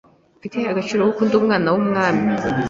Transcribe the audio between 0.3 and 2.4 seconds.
Mfite agaciro kuko ndi umwana w’Umwami.